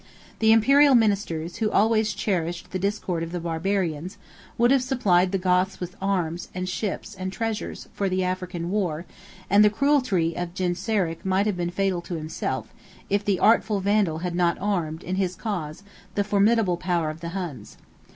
The 0.39 0.51
Imperial 0.51 0.95
ministers, 0.95 1.57
who 1.57 1.69
always 1.69 2.13
cherished 2.13 2.71
the 2.71 2.79
discord 2.79 3.21
of 3.21 3.31
the 3.31 3.39
Barbarians, 3.39 4.17
would 4.57 4.71
have 4.71 4.81
supplied 4.81 5.31
the 5.31 5.37
Goths 5.37 5.79
with 5.79 5.95
arms, 6.01 6.47
and 6.55 6.67
ships, 6.67 7.13
and 7.13 7.31
treasures, 7.31 7.87
for 7.93 8.09
the 8.09 8.23
African 8.23 8.71
war; 8.71 9.05
and 9.47 9.63
the 9.63 9.69
cruelty 9.69 10.35
of 10.35 10.55
Genseric 10.55 11.23
might 11.23 11.45
have 11.45 11.55
been 11.57 11.69
fatal 11.69 12.01
to 12.01 12.15
himself, 12.15 12.73
if 13.11 13.23
the 13.23 13.37
artful 13.37 13.79
Vandal 13.79 14.17
had 14.25 14.33
not 14.33 14.57
armed, 14.59 15.03
in 15.03 15.17
his 15.17 15.35
cause, 15.35 15.83
the 16.15 16.23
formidable 16.23 16.77
power 16.77 17.11
of 17.11 17.19
the 17.19 17.29
Huns. 17.29 17.77